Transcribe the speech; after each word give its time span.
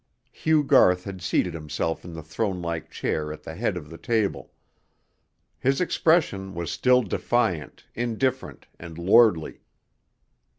Hugh 0.31 0.63
Garth 0.63 1.03
had 1.03 1.21
seated 1.21 1.53
himself 1.53 2.03
in 2.03 2.13
the 2.13 2.23
thronelike 2.23 2.89
chair 2.89 3.31
at 3.31 3.43
the 3.43 3.53
head 3.53 3.77
of 3.77 3.91
the 3.91 3.99
table. 3.99 4.51
His 5.59 5.79
expression 5.79 6.55
was 6.55 6.71
still 6.71 7.03
defiant, 7.03 7.85
indifferent, 7.93 8.65
and 8.79 8.97
lordly. 8.97 9.61